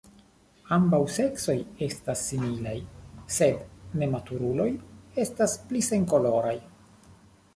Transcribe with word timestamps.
Ambaŭ 0.77 0.99
seksoj 1.15 1.53
estas 1.87 2.23
similaj, 2.29 2.73
sed 3.35 3.99
nematuruloj 4.03 4.67
estas 5.25 5.55
pli 5.69 5.83
senkoloraj. 5.89 6.57